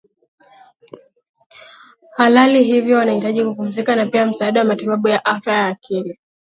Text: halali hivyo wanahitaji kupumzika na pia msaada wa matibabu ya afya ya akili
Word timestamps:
halali 2.11 2.63
hivyo 2.63 2.97
wanahitaji 2.97 3.45
kupumzika 3.45 3.95
na 3.95 4.05
pia 4.05 4.25
msaada 4.25 4.59
wa 4.59 4.65
matibabu 4.67 5.07
ya 5.07 5.25
afya 5.25 5.53
ya 5.53 5.67
akili 5.67 6.19